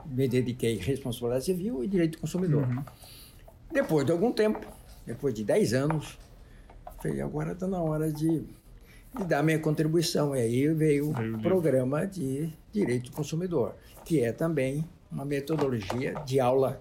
me 0.06 0.28
dediquei 0.28 0.78
à 0.78 0.82
responsabilidade 0.82 1.46
civil 1.46 1.82
e 1.82 1.88
direito 1.88 2.12
do 2.12 2.20
consumidor. 2.20 2.68
Uhum. 2.68 2.84
Depois 3.72 4.06
de 4.06 4.12
algum 4.12 4.32
tempo, 4.32 4.60
depois 5.06 5.34
de 5.34 5.44
10 5.44 5.74
anos, 5.74 6.18
falei, 7.02 7.20
agora 7.20 7.52
está 7.52 7.66
na 7.66 7.80
hora 7.80 8.12
de 8.12 8.44
e 9.18 9.24
dar 9.24 9.42
minha 9.42 9.58
contribuição. 9.58 10.34
E 10.34 10.40
aí 10.40 10.68
veio 10.74 11.10
o 11.10 11.42
programa 11.42 12.06
de 12.06 12.52
Direito 12.72 13.10
do 13.10 13.16
Consumidor, 13.16 13.74
que 14.04 14.20
é 14.20 14.32
também 14.32 14.84
uma 15.10 15.24
metodologia 15.24 16.14
de 16.26 16.40
aula 16.40 16.80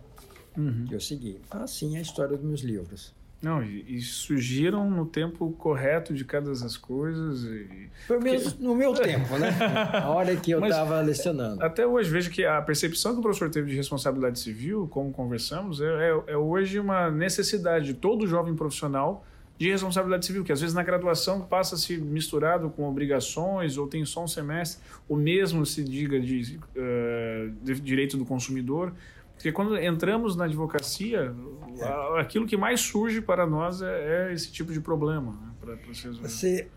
uhum. 0.57 0.85
que 0.87 0.95
eu 0.95 0.99
segui. 0.99 1.39
Assim 1.51 1.95
é 1.95 1.99
a 1.99 2.01
história 2.01 2.35
dos 2.35 2.45
meus 2.45 2.61
livros. 2.61 3.15
Não, 3.39 3.63
e, 3.63 3.97
e, 3.97 4.01
surgiram 4.01 4.89
no 4.89 5.05
tempo 5.05 5.51
correto 5.51 6.11
de 6.11 6.25
cada 6.25 6.49
das 6.49 6.75
coisas. 6.75 7.43
E... 7.43 7.87
Foi 8.07 8.19
mesmo 8.19 8.59
no 8.59 8.73
meu 8.73 8.93
tempo, 8.99 9.37
né? 9.37 9.49
A 9.93 10.09
hora 10.09 10.35
que 10.35 10.49
eu 10.49 10.63
estava 10.65 10.99
lecionando. 11.01 11.63
Até 11.63 11.85
hoje, 11.85 12.09
vejo 12.09 12.31
que 12.31 12.43
a 12.43 12.59
percepção 12.61 13.13
que 13.13 13.19
o 13.19 13.21
professor 13.21 13.49
teve 13.51 13.69
de 13.69 13.77
responsabilidade 13.77 14.39
civil, 14.39 14.87
como 14.87 15.11
conversamos, 15.11 15.79
é, 15.81 15.85
é, 15.85 16.23
é 16.33 16.37
hoje 16.37 16.79
uma 16.79 17.11
necessidade 17.11 17.85
de 17.85 17.93
todo 17.93 18.25
jovem 18.25 18.55
profissional 18.55 19.23
de 19.57 19.71
responsabilidade 19.71 20.25
civil, 20.25 20.43
que 20.43 20.51
às 20.51 20.61
vezes 20.61 20.75
na 20.75 20.83
graduação 20.83 21.41
passa-se 21.41 21.97
misturado 21.97 22.69
com 22.69 22.87
obrigações 22.87 23.77
ou 23.77 23.87
tem 23.87 24.05
só 24.05 24.23
um 24.23 24.27
semestre, 24.27 24.83
o 25.09 25.15
mesmo 25.15 25.65
se 25.65 25.83
diga 25.83 26.19
de, 26.19 26.59
uh, 26.75 27.51
de 27.63 27.79
direito 27.79 28.17
do 28.17 28.25
consumidor. 28.25 28.93
Porque 29.33 29.51
quando 29.51 29.77
entramos 29.77 30.35
na 30.35 30.45
advocacia, 30.45 31.33
é. 31.79 32.19
aquilo 32.19 32.45
que 32.45 32.57
mais 32.57 32.81
surge 32.81 33.21
para 33.21 33.45
nós 33.45 33.81
é, 33.81 34.29
é 34.29 34.33
esse 34.33 34.51
tipo 34.51 34.71
de 34.71 34.79
problema. 34.79 35.31
Né, 35.31 35.51
para, 35.59 35.75
Você. 36.21 36.67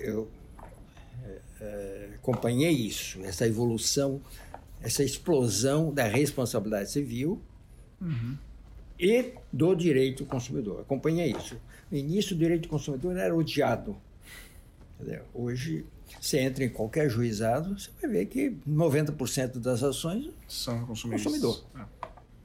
Eu 0.00 0.28
é, 1.60 2.10
acompanhei 2.16 2.70
isso, 2.70 3.20
essa 3.24 3.46
evolução, 3.46 4.20
essa 4.80 5.02
explosão 5.02 5.92
da 5.92 6.04
responsabilidade 6.04 6.90
civil. 6.90 7.40
Uhum 8.00 8.36
e 9.02 9.34
do 9.52 9.74
direito 9.74 10.22
do 10.22 10.30
consumidor. 10.30 10.82
Acompanhei 10.82 11.32
isso. 11.32 11.60
No 11.90 11.98
início, 11.98 12.36
o 12.36 12.38
direito 12.38 12.62
do 12.62 12.68
consumidor 12.68 13.16
era 13.16 13.34
odiado. 13.34 13.96
Entendeu? 14.94 15.24
Hoje, 15.34 15.84
você 16.20 16.38
entra 16.38 16.62
em 16.62 16.68
qualquer 16.68 17.10
juizado, 17.10 17.76
você 17.76 17.90
vai 18.00 18.10
ver 18.10 18.26
que 18.26 18.56
90% 18.66 19.58
das 19.58 19.82
ações 19.82 20.30
são 20.46 20.86
consumidores. 20.86 21.24
consumidor. 21.24 21.64
Ah. 21.74 21.88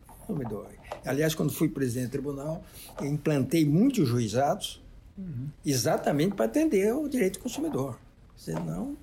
consumidor. 0.07 0.67
Aliás, 1.05 1.35
quando 1.35 1.53
fui 1.53 1.69
presidente 1.69 2.07
do 2.07 2.11
tribunal, 2.11 2.63
implantei 3.01 3.63
muitos 3.63 4.07
juizados 4.07 4.81
uhum. 5.15 5.49
exatamente 5.63 6.33
para 6.33 6.45
atender 6.45 6.91
o 6.91 7.07
direito 7.07 7.37
do 7.37 7.43
consumidor. 7.43 7.99
Senão, 8.35 8.97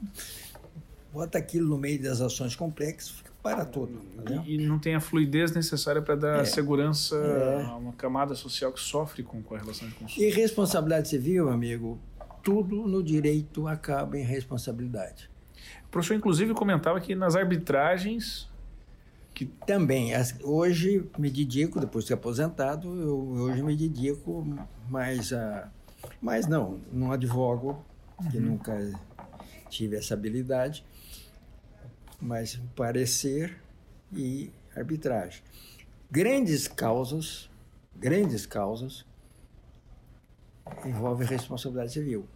bota 1.12 1.38
aquilo 1.38 1.68
no 1.68 1.78
meio 1.78 2.02
das 2.02 2.20
ações 2.20 2.56
complexas, 2.56 3.14
para 3.44 3.66
tudo. 3.66 4.00
E, 4.46 4.54
e, 4.54 4.66
não 4.66 4.78
tem 4.78 4.94
a 4.94 5.00
fluidez 5.00 5.52
necessária 5.52 6.00
para 6.00 6.14
dar 6.14 6.40
é. 6.40 6.44
segurança 6.46 7.14
é. 7.14 7.66
a 7.66 7.76
uma 7.76 7.92
camada 7.92 8.34
social 8.34 8.72
que 8.72 8.80
sofre 8.80 9.22
com, 9.22 9.42
com 9.42 9.54
a 9.54 9.58
relação 9.58 9.86
de 9.86 9.94
consumo. 9.96 10.24
E 10.24 10.30
responsabilidade 10.30 11.08
civil, 11.08 11.50
amigo, 11.50 12.00
tudo 12.42 12.88
no 12.88 13.02
direito 13.02 13.68
acaba 13.68 14.16
em 14.16 14.24
responsabilidade. 14.24 15.28
O 15.84 15.88
professor, 15.90 16.14
inclusive, 16.14 16.54
comentava 16.54 16.98
que 17.02 17.14
nas 17.14 17.36
arbitragens. 17.36 18.48
Que... 19.34 19.44
Também. 19.44 20.12
Hoje 20.42 21.06
me 21.18 21.28
dedico, 21.28 21.78
depois 21.78 22.06
de 22.06 22.14
aposentado, 22.14 22.98
eu 22.98 23.18
hoje 23.42 23.62
me 23.62 23.76
dedico 23.76 24.42
mais 24.88 25.34
a. 25.34 25.68
Mas 26.18 26.46
não, 26.46 26.80
não 26.90 27.12
advogo, 27.12 27.84
que 28.30 28.38
uhum. 28.38 28.44
nunca 28.44 28.90
tive 29.68 29.96
essa 29.96 30.14
habilidade 30.14 30.82
mas 32.24 32.58
parecer 32.74 33.54
e 34.10 34.50
arbitragem. 34.74 35.42
Grandes 36.10 36.66
causas, 36.66 37.50
grandes 37.94 38.46
causas, 38.46 39.04
envolvem 40.86 41.26
responsabilidade 41.26 41.92
civil. 41.92 42.26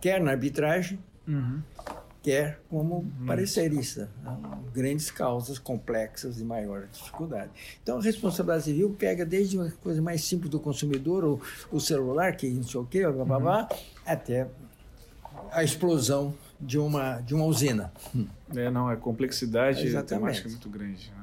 Quer 0.00 0.20
na 0.20 0.32
arbitragem, 0.32 0.98
uhum. 1.26 1.62
quer 2.20 2.60
como 2.68 2.96
uhum. 2.96 3.26
parecerista. 3.26 4.10
Grandes 4.74 5.08
causas 5.08 5.56
complexas 5.56 6.36
de 6.36 6.44
maior 6.44 6.88
dificuldade. 6.88 7.52
Então, 7.80 7.98
a 7.98 8.02
responsabilidade 8.02 8.64
civil 8.64 8.92
pega 8.98 9.24
desde 9.24 9.56
uma 9.56 9.70
coisa 9.70 10.02
mais 10.02 10.24
simples 10.24 10.50
do 10.50 10.58
consumidor, 10.58 11.24
o, 11.24 11.40
o 11.70 11.78
celular, 11.78 12.36
que 12.36 12.50
não 12.50 12.64
sei 12.64 12.80
o 12.80 12.84
quê, 12.84 13.06
blá, 13.08 13.24
blá, 13.24 13.38
blá, 13.38 13.68
uhum. 13.70 13.78
até 14.04 14.48
a 15.52 15.62
explosão 15.62 16.34
de 16.60 16.78
uma, 16.78 17.20
de 17.20 17.34
uma 17.34 17.44
usina. 17.44 17.92
É, 18.54 18.70
não, 18.70 18.88
a 18.88 18.96
complexidade 18.96 19.86
Exatamente. 19.86 20.42
temática 20.42 20.48
é 20.48 20.50
muito 20.50 20.68
grande. 20.68 21.12
Né? 21.12 21.22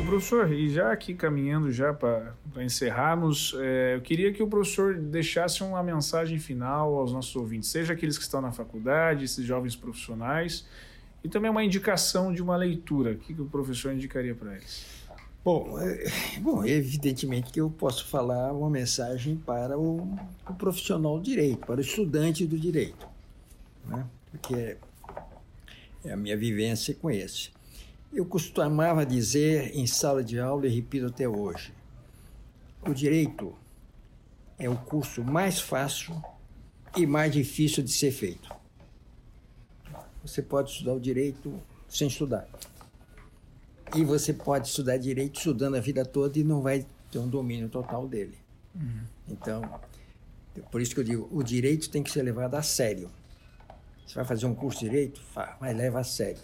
O 0.00 0.06
professor, 0.06 0.52
e 0.52 0.70
já 0.70 0.92
aqui 0.92 1.14
caminhando 1.14 1.72
já 1.72 1.92
para 1.92 2.34
encerrarmos, 2.58 3.54
é, 3.58 3.96
eu 3.96 4.00
queria 4.00 4.32
que 4.32 4.42
o 4.42 4.46
professor 4.46 4.94
deixasse 4.94 5.62
uma 5.62 5.82
mensagem 5.82 6.38
final 6.38 6.94
aos 6.94 7.12
nossos 7.12 7.34
ouvintes, 7.34 7.68
seja 7.68 7.92
aqueles 7.92 8.16
que 8.16 8.22
estão 8.22 8.40
na 8.40 8.52
faculdade, 8.52 9.24
esses 9.24 9.44
jovens 9.44 9.74
profissionais, 9.74 10.66
e 11.22 11.28
também 11.28 11.50
uma 11.50 11.64
indicação 11.64 12.32
de 12.32 12.42
uma 12.42 12.56
leitura. 12.56 13.12
O 13.12 13.16
que, 13.16 13.34
que 13.34 13.40
o 13.40 13.46
professor 13.46 13.92
indicaria 13.92 14.34
para 14.34 14.52
eles? 14.52 15.03
Bom, 15.44 15.78
é, 15.78 16.38
bom, 16.40 16.64
evidentemente 16.64 17.52
que 17.52 17.60
eu 17.60 17.68
posso 17.68 18.06
falar 18.06 18.50
uma 18.54 18.70
mensagem 18.70 19.36
para 19.36 19.78
o, 19.78 20.16
o 20.48 20.54
profissional 20.54 21.18
do 21.18 21.22
direito, 21.22 21.66
para 21.66 21.76
o 21.76 21.80
estudante 21.82 22.46
do 22.46 22.58
direito, 22.58 23.06
né? 23.84 24.06
porque 24.30 24.78
é, 26.02 26.12
a 26.12 26.16
minha 26.16 26.34
vivência 26.34 26.94
com 26.94 27.10
esse. 27.10 27.50
Eu 28.10 28.24
costumava 28.24 29.04
dizer 29.04 29.76
em 29.76 29.86
sala 29.86 30.24
de 30.24 30.38
aula, 30.38 30.66
e 30.66 30.74
repito 30.74 31.06
até 31.08 31.28
hoje, 31.28 31.74
o 32.88 32.94
direito 32.94 33.54
é 34.58 34.70
o 34.70 34.76
curso 34.78 35.22
mais 35.22 35.60
fácil 35.60 36.14
e 36.96 37.06
mais 37.06 37.30
difícil 37.30 37.82
de 37.82 37.92
ser 37.92 38.12
feito. 38.12 38.48
Você 40.22 40.40
pode 40.40 40.70
estudar 40.70 40.94
o 40.94 41.00
direito 41.00 41.60
sem 41.86 42.08
estudar. 42.08 42.48
E 43.94 44.04
você 44.04 44.32
pode 44.32 44.68
estudar 44.68 44.96
direito 44.96 45.38
estudando 45.38 45.76
a 45.76 45.80
vida 45.80 46.04
toda 46.04 46.38
e 46.38 46.44
não 46.44 46.62
vai 46.62 46.84
ter 47.10 47.18
um 47.18 47.28
domínio 47.28 47.68
total 47.68 48.08
dele. 48.08 48.36
Uhum. 48.74 49.02
Então, 49.28 49.80
por 50.70 50.80
isso 50.80 50.94
que 50.94 51.00
eu 51.00 51.04
digo, 51.04 51.28
o 51.30 51.42
direito 51.42 51.88
tem 51.88 52.02
que 52.02 52.10
ser 52.10 52.22
levado 52.22 52.54
a 52.54 52.62
sério. 52.62 53.10
Você 54.06 54.14
vai 54.14 54.24
fazer 54.24 54.46
um 54.46 54.54
curso 54.54 54.80
de 54.80 54.86
direito? 54.86 55.20
Mas 55.60 55.76
leva 55.76 56.00
a 56.00 56.04
sério. 56.04 56.42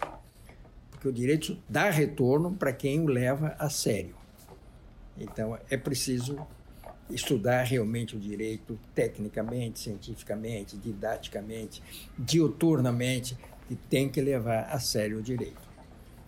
Porque 0.89 1.07
o 1.07 1.11
direito 1.11 1.57
dá 1.67 1.89
retorno 1.89 2.53
para 2.53 2.71
quem 2.73 2.99
o 2.99 3.07
leva 3.07 3.55
a 3.59 3.69
sério. 3.69 4.15
Então, 5.17 5.57
é 5.69 5.77
preciso 5.77 6.39
estudar 7.09 7.63
realmente 7.63 8.15
o 8.15 8.19
direito 8.19 8.79
tecnicamente, 8.95 9.79
cientificamente, 9.79 10.77
didaticamente, 10.77 11.83
diuturnamente, 12.17 13.37
e 13.69 13.75
tem 13.75 14.09
que 14.09 14.21
levar 14.21 14.63
a 14.63 14.79
sério 14.79 15.19
o 15.19 15.21
direito. 15.21 15.61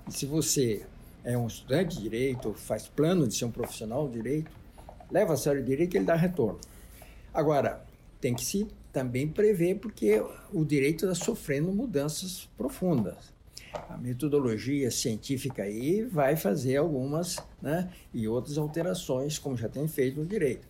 E 0.08 0.14
se 0.14 0.26
você 0.26 0.86
é 1.24 1.38
um 1.38 1.48
estudante 1.48 1.96
de 1.96 2.04
direito, 2.04 2.54
faz 2.54 2.88
plano 2.88 3.28
de 3.28 3.36
ser 3.36 3.46
um 3.46 3.52
profissional 3.52 4.08
de 4.08 4.14
direito, 4.14 4.52
leva 5.10 5.34
a 5.34 5.38
sério 5.38 5.62
o 5.62 5.66
direito 5.66 5.96
e 5.96 5.98
ele 5.98 6.06
dá 6.06 6.16
retorno. 6.16 6.60
Agora, 7.34 7.84
tem 8.20 8.34
que 8.34 8.44
se 8.44 8.68
também 8.92 9.28
prevê 9.28 9.74
porque 9.74 10.24
o 10.52 10.64
direito 10.64 11.06
está 11.06 11.26
sofrendo 11.26 11.72
mudanças 11.72 12.48
profundas. 12.58 13.34
A 13.90 13.98
metodologia 13.98 14.92
científica 14.92 15.64
aí 15.64 16.04
vai 16.04 16.36
fazer 16.36 16.78
algumas 16.78 17.38
né, 17.60 17.90
e 18.14 18.28
outras 18.28 18.58
alterações, 18.58 19.40
como 19.40 19.58
já 19.58 19.68
tem 19.68 19.88
feito 19.88 20.20
no 20.20 20.26
direito. 20.26 20.68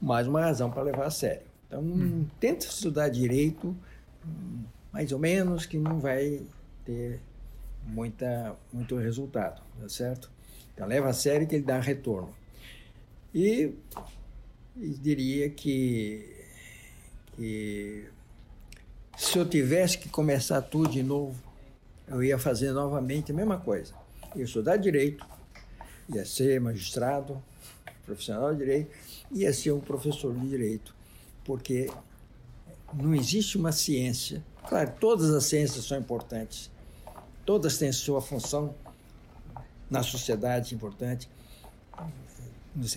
Mais 0.00 0.26
uma 0.26 0.40
razão 0.40 0.70
para 0.70 0.82
levar 0.82 1.06
a 1.06 1.10
sério. 1.10 1.46
Então, 1.66 1.82
hum. 1.82 2.26
tenta 2.40 2.64
estudar 2.64 3.10
direito, 3.10 3.76
mais 4.90 5.12
ou 5.12 5.18
menos, 5.18 5.66
que 5.66 5.76
não 5.76 5.98
vai 5.98 6.42
ter 6.84 7.20
muita, 7.86 8.56
muito 8.72 8.96
resultado, 8.96 9.62
tá 9.80 9.88
certo? 9.88 10.30
Então, 10.72 10.86
leva 10.86 11.08
a 11.08 11.12
sério 11.12 11.46
que 11.46 11.54
ele 11.54 11.64
dá 11.64 11.78
retorno. 11.78 12.34
E, 13.34 13.74
e 14.76 14.88
diria 14.90 15.50
que, 15.50 16.44
que 17.36 18.08
se 19.16 19.38
eu 19.38 19.48
tivesse 19.48 19.98
que 19.98 20.08
começar 20.08 20.60
tudo 20.62 20.90
de 20.90 21.02
novo, 21.02 21.40
eu 22.08 22.22
ia 22.22 22.38
fazer 22.38 22.72
novamente 22.72 23.32
a 23.32 23.34
mesma 23.34 23.58
coisa. 23.58 23.94
Ia 24.34 24.44
estudar 24.44 24.76
direito, 24.76 25.24
ia 26.12 26.24
ser 26.24 26.60
magistrado, 26.60 27.42
profissional 28.04 28.52
de 28.52 28.58
direito, 28.58 28.90
ia 29.30 29.52
ser 29.52 29.72
um 29.72 29.80
professor 29.80 30.34
de 30.34 30.46
direito, 30.48 30.94
porque 31.44 31.90
não 32.92 33.14
existe 33.14 33.56
uma 33.56 33.72
ciência. 33.72 34.44
Claro, 34.68 34.92
todas 35.00 35.30
as 35.30 35.44
ciências 35.44 35.84
são 35.84 35.98
importantes, 35.98 36.70
todas 37.44 37.78
têm 37.78 37.92
sua 37.92 38.20
função 38.20 38.74
na 39.90 40.02
sociedade 40.02 40.74
importante. 40.74 41.28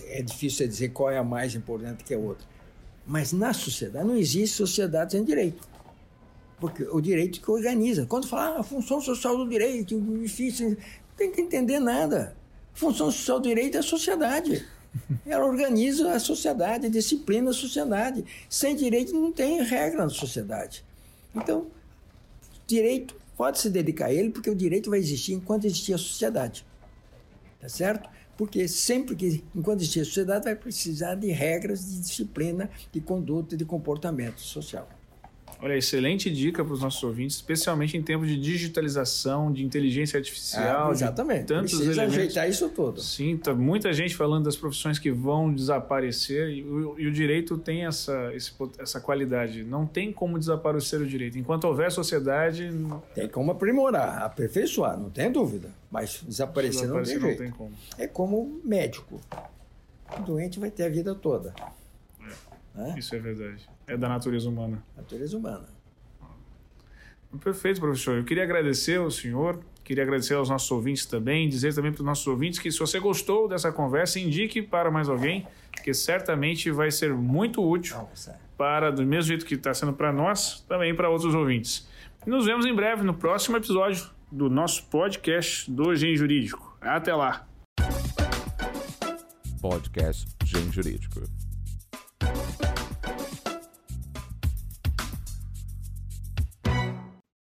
É 0.08 0.22
difícil 0.22 0.68
dizer 0.68 0.90
qual 0.90 1.12
é 1.12 1.18
a 1.18 1.24
mais 1.24 1.54
importante 1.54 2.04
que 2.04 2.14
a 2.14 2.18
outra. 2.18 2.46
Mas 3.06 3.32
na 3.32 3.54
sociedade 3.54 4.08
não 4.08 4.18
existe 4.18 4.58
sociedade 4.58 5.14
sem 5.14 5.24
direito. 5.24 5.68
Porque 6.60 6.84
o 6.84 7.00
direito 7.00 7.40
que 7.40 7.52
organiza. 7.52 8.06
Quando 8.06 8.28
fala 8.28 8.58
ah, 8.58 8.60
a 8.62 8.64
função 8.64 9.00
social 9.00 9.38
do 9.38 9.48
direito, 9.48 10.00
difícil, 10.20 10.72
não 10.72 10.78
tem 11.16 11.32
que 11.32 11.40
entender 11.40 11.80
nada. 11.80 12.36
Função 12.74 13.12
social 13.12 13.40
do 13.40 13.48
direito 13.48 13.76
é 13.76 13.80
a 13.80 13.84
sociedade. 13.84 14.66
Ela 15.26 15.46
organiza 15.46 16.12
a 16.12 16.20
sociedade, 16.20 16.90
disciplina 16.90 17.52
a 17.52 17.54
sociedade. 17.54 18.26
Sem 18.50 18.76
direito 18.76 19.14
não 19.14 19.32
tem 19.32 19.62
regra 19.62 20.04
na 20.04 20.10
sociedade. 20.10 20.84
Então, 21.36 21.68
direito 22.66 23.16
pode 23.38 23.60
se 23.60 23.70
dedicar 23.70 24.08
a 24.08 24.14
ele, 24.14 24.32
porque 24.32 24.50
o 24.50 24.56
direito 24.56 24.90
vai 24.90 25.00
existir 25.00 25.34
enquanto 25.34 25.66
existir 25.66 25.94
a 25.94 25.98
sociedade. 25.98 26.66
Tá 27.62 27.70
certo? 27.70 28.10
Porque 28.36 28.68
sempre 28.68 29.16
que, 29.16 29.44
enquanto 29.56 29.82
existir 29.82 30.02
a 30.02 30.06
sociedade, 30.06 30.46
vai 30.46 30.56
precisar 30.56 31.16
de 31.16 31.30
regras 31.32 31.86
de 31.86 32.00
disciplina, 32.00 32.70
de 32.92 33.00
conduta 33.00 33.56
e 33.56 33.58
de 33.58 33.66
comportamento 33.66 34.42
social. 34.42 34.90
Olha, 35.60 35.76
excelente 35.76 36.30
dica 36.30 36.64
para 36.64 36.74
os 36.74 36.82
nossos 36.82 37.02
ouvintes, 37.04 37.38
especialmente 37.38 37.98
em 37.98 38.02
tempos 38.02 38.28
de 38.28 38.38
digitalização, 38.40 39.52
de 39.52 39.64
inteligência 39.64 40.18
artificial. 40.18 40.90
Ah, 40.90 40.92
exatamente. 40.92 41.46
tantos 41.46 41.72
Precisa 41.74 42.04
elementos. 42.04 42.18
ajeitar 42.18 42.50
isso 42.50 42.70
tudo. 42.70 43.02
Sim, 43.02 43.38
tá 43.38 43.56
muita 43.56 43.92
gente 43.92 44.16
falando 44.16 44.46
das 44.46 44.56
profissões 44.56 45.00
que 45.00 45.12
vão 45.12 45.52
desaparecer 45.52 46.50
e 46.50 46.64
o, 46.64 47.00
e 47.00 47.08
o 47.08 47.12
direito 47.12 47.58
tem 47.58 47.86
essa, 47.86 48.32
esse, 48.36 48.54
essa 48.78 49.02
qualidade. 49.02 49.64
Não 49.64 49.88
tem 49.88 50.14
como 50.14 50.38
desaparecer 50.38 51.02
o 51.02 51.08
direito. 51.08 51.40
Enquanto 51.40 51.64
houver 51.66 51.92
sociedade. 51.92 52.70
Tem 53.16 53.28
como 53.28 53.52
aprimorar, 53.52 54.22
aperfeiçoar, 54.22 54.98
não 54.98 55.10
tem 55.10 55.32
dúvida. 55.32 55.70
Mas 55.90 56.22
desaparecer, 56.24 56.82
desaparecer 56.82 57.20
não, 57.20 57.22
tem, 57.22 57.32
não 57.32 57.38
tem 57.38 57.52
como. 57.52 57.74
É 57.98 58.06
como 58.08 58.62
médico. 58.64 59.20
O 60.18 60.22
doente 60.22 60.60
vai 60.60 60.70
ter 60.70 60.84
a 60.84 60.90
vida 60.90 61.16
toda. 61.16 61.54
É. 62.78 63.00
Isso 63.00 63.16
é 63.16 63.20
verdade. 63.20 63.68
É 63.88 63.96
da 63.96 64.10
natureza 64.10 64.50
humana. 64.50 64.84
Natureza 64.98 65.38
humana. 65.38 65.66
Perfeito, 67.42 67.80
professor. 67.80 68.18
Eu 68.18 68.26
queria 68.26 68.44
agradecer 68.44 68.98
ao 68.98 69.10
senhor, 69.10 69.60
queria 69.84 70.04
agradecer 70.04 70.34
aos 70.34 70.50
nossos 70.50 70.70
ouvintes 70.72 71.06
também, 71.06 71.48
dizer 71.48 71.74
também 71.74 71.92
para 71.92 72.02
os 72.02 72.06
nossos 72.06 72.28
ouvintes 72.28 72.60
que 72.60 72.70
se 72.70 72.80
você 72.80 73.00
gostou 73.00 73.48
dessa 73.48 73.72
conversa, 73.72 74.20
indique 74.20 74.62
para 74.62 74.92
mais 74.92 75.08
alguém, 75.08 75.48
que 75.84 75.94
certamente 75.94 76.70
vai 76.70 76.92
ser 76.92 77.14
muito 77.14 77.66
útil 77.66 77.98
para, 78.58 78.92
do 78.92 79.06
mesmo 79.06 79.30
jeito 79.30 79.46
que 79.46 79.54
está 79.54 79.74
sendo 79.74 79.94
para 79.94 80.12
nós, 80.12 80.62
também 80.68 80.94
para 80.94 81.10
outros 81.10 81.34
ouvintes. 81.34 81.88
Nos 82.26 82.46
vemos 82.46 82.66
em 82.66 82.74
breve 82.74 83.04
no 83.04 83.14
próximo 83.14 83.56
episódio 83.56 84.10
do 84.30 84.50
nosso 84.50 84.86
podcast 84.88 85.72
do 85.72 85.96
Gen 85.96 86.16
Jurídico. 86.16 86.78
Até 86.82 87.14
lá. 87.14 87.48
Podcast 89.62 90.28
Gen 90.44 90.72
Jurídico. 90.72 91.22